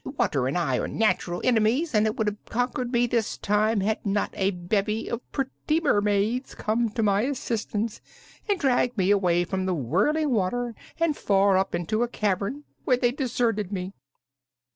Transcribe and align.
Water 0.17 0.47
and 0.47 0.57
I 0.57 0.79
are 0.79 0.87
natural 0.87 1.41
enemies, 1.43 1.93
and 1.93 2.07
it 2.07 2.15
would 2.15 2.25
have 2.25 2.43
conquered 2.45 2.91
me 2.91 3.05
this 3.05 3.37
time 3.37 3.81
had 3.81 4.03
not 4.03 4.31
a 4.33 4.49
bevy 4.49 5.07
of 5.07 5.21
pretty 5.31 5.79
mermaids 5.79 6.55
come 6.55 6.89
to 6.93 7.03
my 7.03 7.21
assistance 7.21 8.01
and 8.49 8.59
dragged 8.59 8.97
me 8.97 9.11
away 9.11 9.43
from 9.43 9.67
the 9.67 9.75
whirling 9.75 10.31
water 10.31 10.73
and 10.99 11.15
far 11.15 11.55
up 11.55 11.75
into 11.75 12.01
a 12.01 12.07
cavern, 12.07 12.63
where 12.83 12.97
they 12.97 13.11
deserted 13.11 13.71
me." 13.71 13.93